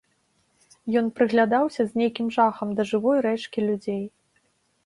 [1.01, 4.03] Ён прыглядаўся з нейкім жахам да жывой рэчкі людзей.